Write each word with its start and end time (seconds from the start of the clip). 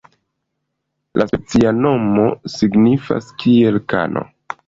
La 1.21 1.27
specia 1.31 1.73
nomo 1.83 2.25
signifas 2.55 3.31
kiel 3.43 3.81
kano. 3.93 4.27